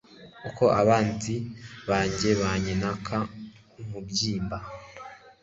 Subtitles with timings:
[0.43, 1.35] kuko abanzi
[1.89, 3.07] banjye banyina k
[3.81, 4.57] umubyimba